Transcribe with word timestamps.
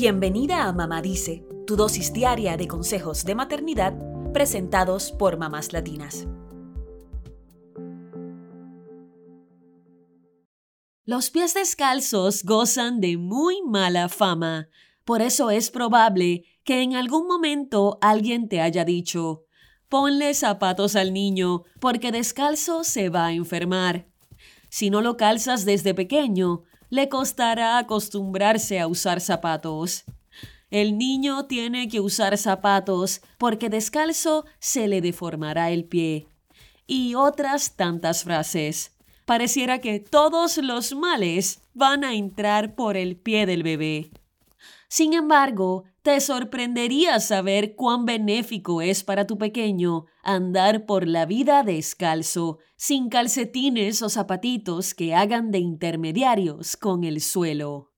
Bienvenida 0.00 0.68
a 0.68 0.72
Mamá 0.72 1.02
Dice, 1.02 1.44
tu 1.66 1.74
dosis 1.74 2.12
diaria 2.12 2.56
de 2.56 2.68
consejos 2.68 3.24
de 3.24 3.34
maternidad 3.34 3.94
presentados 4.32 5.10
por 5.10 5.38
mamás 5.38 5.72
latinas. 5.72 6.28
Los 11.04 11.30
pies 11.30 11.52
descalzos 11.52 12.44
gozan 12.44 13.00
de 13.00 13.16
muy 13.16 13.60
mala 13.62 14.08
fama, 14.08 14.68
por 15.04 15.20
eso 15.20 15.50
es 15.50 15.68
probable 15.68 16.44
que 16.62 16.80
en 16.82 16.94
algún 16.94 17.26
momento 17.26 17.98
alguien 18.00 18.48
te 18.48 18.60
haya 18.60 18.84
dicho, 18.84 19.46
ponle 19.88 20.32
zapatos 20.34 20.94
al 20.94 21.12
niño 21.12 21.64
porque 21.80 22.12
descalzo 22.12 22.84
se 22.84 23.08
va 23.08 23.26
a 23.26 23.32
enfermar. 23.32 24.06
Si 24.70 24.90
no 24.90 25.02
lo 25.02 25.16
calzas 25.16 25.64
desde 25.64 25.92
pequeño, 25.92 26.62
le 26.90 27.08
costará 27.08 27.78
acostumbrarse 27.78 28.80
a 28.80 28.86
usar 28.86 29.20
zapatos. 29.20 30.04
El 30.70 30.98
niño 30.98 31.46
tiene 31.46 31.88
que 31.88 32.00
usar 32.00 32.36
zapatos 32.36 33.22
porque 33.38 33.70
descalzo 33.70 34.44
se 34.58 34.88
le 34.88 35.00
deformará 35.00 35.70
el 35.70 35.84
pie. 35.84 36.26
Y 36.86 37.14
otras 37.14 37.76
tantas 37.76 38.24
frases. 38.24 38.94
Pareciera 39.24 39.80
que 39.80 40.00
todos 40.00 40.56
los 40.58 40.94
males 40.94 41.60
van 41.74 42.04
a 42.04 42.14
entrar 42.14 42.74
por 42.74 42.96
el 42.96 43.16
pie 43.16 43.44
del 43.44 43.62
bebé. 43.62 44.10
Sin 44.88 45.12
embargo, 45.12 45.84
te 46.02 46.18
sorprendería 46.20 47.20
saber 47.20 47.76
cuán 47.76 48.06
benéfico 48.06 48.80
es 48.80 49.04
para 49.04 49.26
tu 49.26 49.36
pequeño 49.36 50.06
andar 50.22 50.86
por 50.86 51.06
la 51.06 51.26
vida 51.26 51.62
descalzo, 51.62 52.58
sin 52.76 53.10
calcetines 53.10 54.00
o 54.00 54.08
zapatitos 54.08 54.94
que 54.94 55.14
hagan 55.14 55.50
de 55.50 55.58
intermediarios 55.58 56.78
con 56.78 57.04
el 57.04 57.20
suelo. 57.20 57.92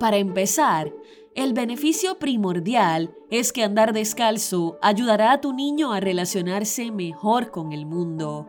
Para 0.00 0.16
empezar, 0.16 0.92
el 1.36 1.52
beneficio 1.52 2.18
primordial 2.18 3.14
es 3.30 3.52
que 3.52 3.62
andar 3.62 3.92
descalzo 3.92 4.76
ayudará 4.82 5.30
a 5.32 5.40
tu 5.40 5.52
niño 5.52 5.92
a 5.92 6.00
relacionarse 6.00 6.90
mejor 6.90 7.52
con 7.52 7.72
el 7.72 7.86
mundo. 7.86 8.48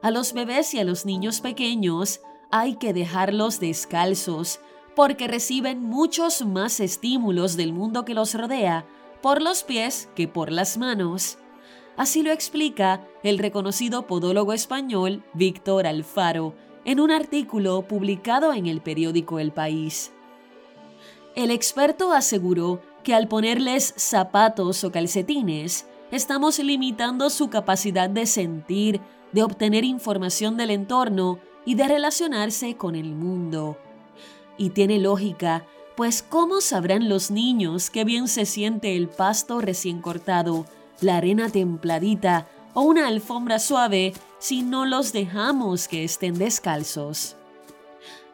A 0.00 0.12
los 0.12 0.32
bebés 0.32 0.74
y 0.74 0.78
a 0.78 0.84
los 0.84 1.04
niños 1.06 1.40
pequeños 1.40 2.20
hay 2.52 2.76
que 2.76 2.92
dejarlos 2.92 3.58
descalzos 3.58 4.60
porque 4.94 5.26
reciben 5.26 5.82
muchos 5.82 6.44
más 6.44 6.78
estímulos 6.80 7.56
del 7.56 7.72
mundo 7.72 8.04
que 8.04 8.14
los 8.14 8.34
rodea 8.34 8.86
por 9.22 9.40
los 9.40 9.64
pies 9.64 10.10
que 10.14 10.28
por 10.28 10.52
las 10.52 10.76
manos. 10.76 11.38
Así 11.96 12.22
lo 12.22 12.30
explica 12.30 13.06
el 13.22 13.38
reconocido 13.38 14.06
podólogo 14.06 14.52
español 14.52 15.24
Víctor 15.32 15.86
Alfaro 15.86 16.54
en 16.84 17.00
un 17.00 17.10
artículo 17.10 17.88
publicado 17.88 18.52
en 18.52 18.66
el 18.66 18.82
periódico 18.82 19.38
El 19.38 19.52
País. 19.52 20.12
El 21.34 21.50
experto 21.50 22.12
aseguró 22.12 22.82
que 23.02 23.14
al 23.14 23.28
ponerles 23.28 23.94
zapatos 23.96 24.84
o 24.84 24.92
calcetines, 24.92 25.86
estamos 26.10 26.58
limitando 26.58 27.30
su 27.30 27.48
capacidad 27.48 28.10
de 28.10 28.26
sentir, 28.26 29.00
de 29.32 29.42
obtener 29.42 29.84
información 29.84 30.58
del 30.58 30.70
entorno 30.70 31.38
y 31.64 31.74
de 31.74 31.88
relacionarse 31.88 32.76
con 32.76 32.94
el 32.94 33.14
mundo. 33.14 33.78
Y 34.58 34.70
tiene 34.70 34.98
lógica, 34.98 35.66
pues 35.96 36.22
¿cómo 36.22 36.60
sabrán 36.60 37.08
los 37.08 37.30
niños 37.30 37.90
qué 37.90 38.04
bien 38.04 38.28
se 38.28 38.46
siente 38.46 38.96
el 38.96 39.08
pasto 39.08 39.60
recién 39.60 40.00
cortado, 40.00 40.66
la 41.00 41.16
arena 41.16 41.50
templadita 41.50 42.48
o 42.74 42.82
una 42.82 43.08
alfombra 43.08 43.58
suave 43.58 44.14
si 44.38 44.62
no 44.62 44.86
los 44.86 45.12
dejamos 45.12 45.88
que 45.88 46.04
estén 46.04 46.34
descalzos? 46.34 47.36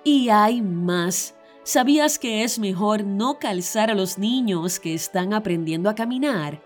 Y 0.05 0.29
hay 0.29 0.63
más. 0.63 1.35
¿Sabías 1.65 2.19
que 2.19 2.45
es 2.45 2.59
mejor 2.59 3.05
no 3.05 3.39
calzar 3.39 3.91
a 3.91 3.95
los 3.95 4.17
niños 4.17 4.81
que 4.81 4.95
están 4.95 5.35
aprendiendo 5.35 5.91
a 5.91 5.95
caminar? 5.95 6.63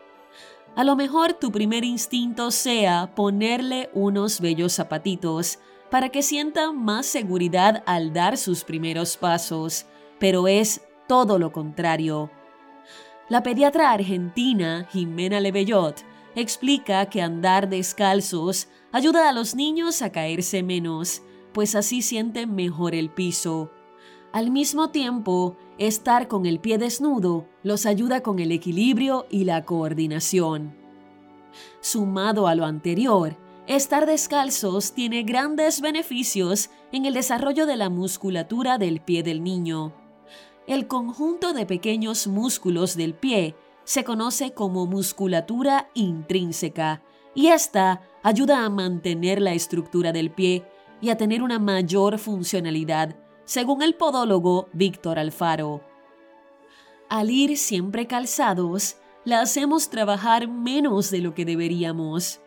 A 0.77 0.85
lo 0.85 0.95
mejor 0.95 1.33
tu 1.33 1.51
primer 1.51 1.85
instinto 1.85 2.51
sea 2.51 3.15
ponerle 3.15 3.91
unos 3.95 4.41
bellos 4.41 4.75
zapatitos, 4.75 5.59
para 5.93 6.09
que 6.09 6.23
sienta 6.23 6.73
más 6.73 7.05
seguridad 7.05 7.83
al 7.85 8.15
dar 8.15 8.39
sus 8.39 8.65
primeros 8.65 9.19
pasos, 9.19 9.85
pero 10.19 10.49
es 10.49 10.81
todo 11.07 11.39
lo 11.39 11.53
contrario. 11.53 12.31
La 13.29 13.43
pediatra 13.43 13.93
argentina 13.93 14.89
Jimena 14.91 15.39
Lebellot 15.39 16.03
explica 16.35 17.05
que 17.11 17.21
andar 17.21 17.69
descalzos 17.69 18.69
ayuda 18.91 19.29
a 19.29 19.33
los 19.35 19.55
niños 19.55 20.01
a 20.01 20.11
caerse 20.11 20.63
menos, 20.63 21.21
pues 21.53 21.75
así 21.75 22.01
sienten 22.01 22.55
mejor 22.55 22.95
el 22.95 23.11
piso. 23.11 23.71
Al 24.33 24.51
mismo 24.51 24.93
tiempo, 24.93 25.59
estar 25.77 26.27
con 26.27 26.47
el 26.47 26.59
pie 26.59 26.79
desnudo 26.79 27.49
los 27.63 27.85
ayuda 27.85 28.23
con 28.23 28.39
el 28.39 28.51
equilibrio 28.51 29.27
y 29.29 29.45
la 29.45 29.67
coordinación. 29.67 30.75
Sumado 31.83 32.49
a 32.49 32.55
lo 32.55 32.65
anterior, 32.65 33.37
Estar 33.69 34.07
descalzos 34.07 34.93
tiene 34.93 35.23
grandes 35.23 35.81
beneficios 35.81 36.71
en 36.91 37.07
el 37.07 37.15
desarrollo 37.15 37.65
de 37.65 37.77
la 37.77 37.91
musculatura 37.91 38.77
del 38.77 39.01
pie 39.01 39.23
del 39.23 39.45
niño. 39.45 39.95
El 40.67 40.89
conjunto 40.89 41.53
de 41.53 41.65
pequeños 41.65 42.27
músculos 42.27 42.97
del 42.97 43.15
pie 43.15 43.55
se 43.85 44.03
conoce 44.03 44.53
como 44.53 44.87
musculatura 44.87 45.91
intrínseca 45.95 47.03
y 47.37 47.49
esta 47.49 48.03
ayuda 48.25 48.65
a 48.65 48.69
mantener 48.69 49.41
la 49.41 49.53
estructura 49.53 50.13
del 50.13 50.33
pie 50.33 50.65
y 51.01 51.11
a 51.11 51.17
tener 51.17 51.41
una 51.41 51.61
mayor 51.61 52.19
funcionalidad, 52.19 53.17
según 53.45 53.83
el 53.83 53.95
podólogo 53.95 54.69
Víctor 54.73 55.21
Alfaro. 55.21 55.83
Al 57.09 57.31
ir 57.31 57.57
siempre 57.57 58.09
calzados, 58.09 58.97
la 59.25 59.41
hacemos 59.41 59.89
trabajar 59.89 60.49
menos 60.49 61.13
de 61.13 61.19
lo 61.19 61.33
que 61.33 61.45
deberíamos. 61.45 62.41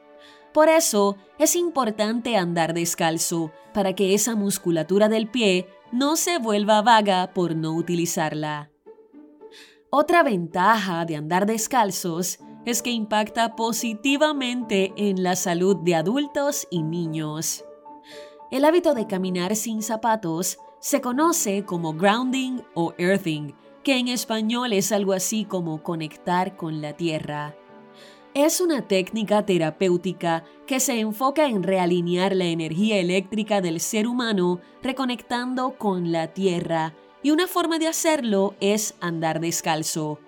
Por 0.55 0.69
eso 0.69 1.17
es 1.37 1.53
importante 1.57 2.37
andar 2.37 2.73
descalzo, 2.73 3.51
para 3.73 3.93
que 3.93 4.13
esa 4.13 4.37
musculatura 4.37 5.09
del 5.09 5.27
pie 5.27 5.67
no 5.91 6.15
se 6.15 6.37
vuelva 6.37 6.81
vaga 6.81 7.33
por 7.33 7.57
no 7.57 7.73
utilizarla. 7.73 8.71
Otra 9.89 10.23
ventaja 10.23 11.03
de 11.03 11.17
andar 11.17 11.45
descalzos 11.45 12.39
es 12.65 12.81
que 12.81 12.91
impacta 12.91 13.57
positivamente 13.57 14.93
en 14.95 15.23
la 15.23 15.35
salud 15.35 15.75
de 15.83 15.95
adultos 15.95 16.69
y 16.71 16.83
niños. 16.83 17.65
El 18.49 18.63
hábito 18.63 18.93
de 18.93 19.07
caminar 19.07 19.57
sin 19.57 19.83
zapatos 19.83 20.57
se 20.79 21.01
conoce 21.01 21.65
como 21.65 21.95
grounding 21.95 22.61
o 22.75 22.93
earthing, 22.97 23.53
que 23.83 23.97
en 23.97 24.07
español 24.07 24.71
es 24.71 24.93
algo 24.93 25.11
así 25.11 25.43
como 25.43 25.83
conectar 25.83 26.55
con 26.55 26.81
la 26.81 26.93
tierra. 26.93 27.57
Es 28.35 28.59
una 28.59 28.81
técnica 28.81 29.45
terapéutica 29.45 30.43
que 30.67 30.81
se 30.81 30.99
enfoca 30.99 31.45
en 31.45 31.63
realinear 31.63 32.35
la 32.35 32.43
energía 32.43 32.97
eléctrica 32.97 33.61
del 33.61 33.79
ser 33.79 34.07
humano 34.07 34.59
reconectando 34.83 35.77
con 35.77 36.11
la 36.11 36.33
tierra 36.33 36.93
y 37.23 37.31
una 37.31 37.47
forma 37.47 37.79
de 37.79 37.87
hacerlo 37.87 38.53
es 38.59 38.95
andar 38.99 39.39
descalzo. 39.39 40.19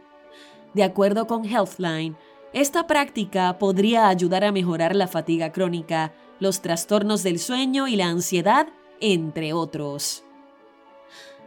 De 0.73 0.84
acuerdo 0.84 1.28
con 1.28 1.44
Healthline, 1.44 2.16
esta 2.53 2.88
práctica 2.88 3.59
podría 3.59 4.07
ayudar 4.07 4.46
a 4.46 4.53
mejorar 4.53 4.96
la 4.96 5.09
fatiga 5.09 5.51
crónica, 5.51 6.13
los 6.40 6.62
trastornos 6.62 7.23
del 7.23 7.40
sueño 7.40 7.90
y 7.90 7.97
la 7.97 8.06
ansiedad, 8.06 8.69
entre 9.01 9.51
otros. 9.51 10.23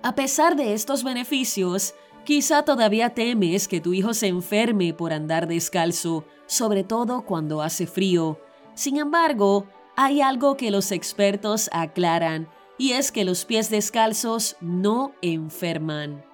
A 0.02 0.14
pesar 0.14 0.56
de 0.56 0.74
estos 0.74 1.04
beneficios, 1.04 1.94
quizá 2.30 2.62
todavía 2.62 3.10
temes 3.10 3.66
que 3.66 3.80
tu 3.80 3.92
hijo 3.92 4.14
se 4.14 4.28
enferme 4.28 4.94
por 4.94 5.12
andar 5.12 5.48
descalzo 5.48 6.24
sobre 6.46 6.84
todo 6.84 7.22
cuando 7.22 7.60
hace 7.60 7.88
frío. 7.88 8.38
Sin 8.74 8.98
embargo, 8.98 9.66
hay 9.96 10.20
algo 10.20 10.56
que 10.56 10.70
los 10.70 10.92
expertos 10.92 11.68
aclaran, 11.72 12.48
y 12.78 12.92
es 12.92 13.10
que 13.10 13.24
los 13.24 13.44
pies 13.44 13.68
descalzos 13.68 14.56
no 14.60 15.12
enferman. 15.22 16.24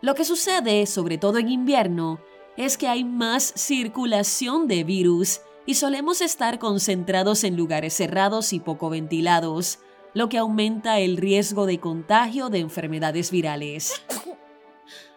Lo 0.00 0.14
que 0.14 0.24
sucede, 0.24 0.86
sobre 0.86 1.18
todo 1.18 1.36
en 1.36 1.50
invierno, 1.50 2.18
es 2.56 2.78
que 2.78 2.88
hay 2.88 3.04
más 3.04 3.52
circulación 3.56 4.66
de 4.66 4.84
virus 4.84 5.42
y 5.66 5.74
solemos 5.74 6.22
estar 6.22 6.58
concentrados 6.58 7.44
en 7.44 7.58
lugares 7.58 7.92
cerrados 7.92 8.54
y 8.54 8.60
poco 8.60 8.88
ventilados, 8.88 9.80
lo 10.14 10.30
que 10.30 10.38
aumenta 10.38 10.98
el 10.98 11.18
riesgo 11.18 11.66
de 11.66 11.78
contagio 11.78 12.48
de 12.48 12.60
enfermedades 12.60 13.30
virales. 13.30 14.00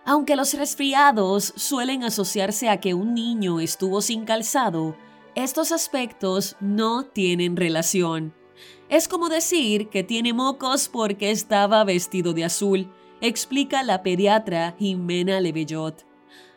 Aunque 0.09 0.35
los 0.35 0.55
resfriados 0.55 1.53
suelen 1.55 2.03
asociarse 2.03 2.67
a 2.67 2.79
que 2.79 2.95
un 2.95 3.13
niño 3.13 3.59
estuvo 3.59 4.01
sin 4.01 4.25
calzado, 4.25 4.95
estos 5.35 5.71
aspectos 5.71 6.55
no 6.59 7.05
tienen 7.05 7.55
relación. 7.55 8.33
Es 8.89 9.07
como 9.07 9.29
decir 9.29 9.89
que 9.89 10.03
tiene 10.03 10.33
mocos 10.33 10.89
porque 10.89 11.29
estaba 11.29 11.83
vestido 11.83 12.33
de 12.33 12.43
azul, 12.43 12.91
explica 13.21 13.83
la 13.83 14.01
pediatra 14.01 14.75
Jimena 14.79 15.39
Lebellot. 15.41 16.07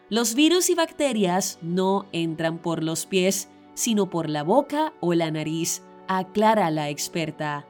Los 0.08 0.34
virus 0.34 0.70
y 0.70 0.75
bacterias 0.75 1.58
no 1.60 2.06
entran 2.12 2.56
por 2.56 2.82
los 2.82 3.04
pies, 3.04 3.50
sino 3.75 4.08
por 4.08 4.31
la 4.31 4.44
boca 4.44 4.94
o 5.00 5.12
la 5.12 5.31
nariz, 5.31 5.82
aclara 6.08 6.70
la 6.70 6.88
experta. 6.88 7.66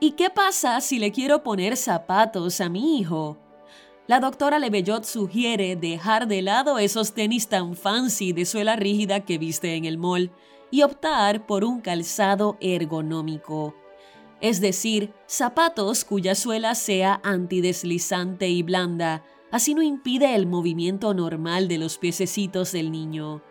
¿Y 0.00 0.12
qué 0.12 0.30
pasa 0.30 0.80
si 0.80 0.98
le 0.98 1.12
quiero 1.12 1.42
poner 1.42 1.76
zapatos 1.76 2.62
a 2.62 2.70
mi 2.70 2.98
hijo? 2.98 3.36
La 4.10 4.18
doctora 4.18 4.58
Lebellot 4.58 5.04
sugiere 5.04 5.76
dejar 5.76 6.26
de 6.26 6.42
lado 6.42 6.80
esos 6.80 7.12
tenis 7.12 7.46
tan 7.46 7.76
fancy 7.76 8.32
de 8.32 8.44
suela 8.44 8.74
rígida 8.74 9.20
que 9.20 9.38
viste 9.38 9.76
en 9.76 9.84
el 9.84 9.98
mall 9.98 10.32
y 10.72 10.82
optar 10.82 11.46
por 11.46 11.64
un 11.64 11.80
calzado 11.80 12.56
ergonómico. 12.60 13.76
Es 14.40 14.60
decir, 14.60 15.12
zapatos 15.28 16.04
cuya 16.04 16.34
suela 16.34 16.74
sea 16.74 17.20
antideslizante 17.22 18.48
y 18.48 18.64
blanda, 18.64 19.22
así 19.52 19.74
no 19.74 19.82
impide 19.82 20.34
el 20.34 20.48
movimiento 20.48 21.14
normal 21.14 21.68
de 21.68 21.78
los 21.78 21.96
piececitos 21.96 22.72
del 22.72 22.90
niño. 22.90 23.42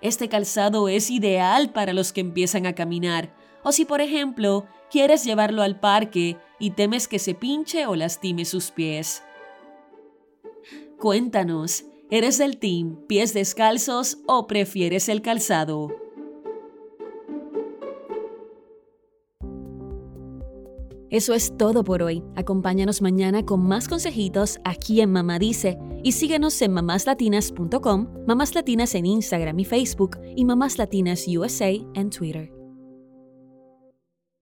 Este 0.00 0.28
calzado 0.28 0.88
es 0.88 1.08
ideal 1.08 1.70
para 1.70 1.92
los 1.92 2.12
que 2.12 2.20
empiezan 2.20 2.66
a 2.66 2.74
caminar, 2.74 3.32
o 3.62 3.70
si 3.70 3.84
por 3.84 4.00
ejemplo 4.00 4.66
quieres 4.90 5.22
llevarlo 5.22 5.62
al 5.62 5.78
parque 5.78 6.36
y 6.58 6.70
temes 6.70 7.06
que 7.06 7.20
se 7.20 7.36
pinche 7.36 7.86
o 7.86 7.94
lastime 7.94 8.44
sus 8.44 8.72
pies. 8.72 9.22
Cuéntanos, 10.98 11.84
¿eres 12.10 12.38
del 12.38 12.58
team 12.58 12.96
pies 13.06 13.34
descalzos 13.34 14.18
o 14.26 14.46
prefieres 14.46 15.08
el 15.08 15.22
calzado? 15.22 15.88
Eso 21.10 21.32
es 21.32 21.56
todo 21.56 21.84
por 21.84 22.02
hoy. 22.02 22.24
Acompáñanos 22.34 23.00
mañana 23.00 23.44
con 23.44 23.64
más 23.64 23.86
consejitos 23.86 24.58
aquí 24.64 25.00
en 25.00 25.12
Mamá 25.12 25.38
Dice 25.38 25.78
y 26.02 26.12
síguenos 26.12 26.60
en 26.60 26.72
mamáslatinas.com, 26.72 28.08
Mamás 28.26 28.54
Latinas 28.54 28.96
en 28.96 29.06
Instagram 29.06 29.58
y 29.60 29.64
Facebook 29.64 30.18
y 30.34 30.44
Mamás 30.44 30.76
Latinas 30.76 31.26
USA 31.28 31.70
en 31.94 32.10
Twitter. 32.10 32.63